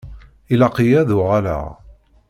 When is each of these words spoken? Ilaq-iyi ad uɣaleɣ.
Ilaq-iyi 0.53 0.95
ad 1.01 1.09
uɣaleɣ. 1.17 1.65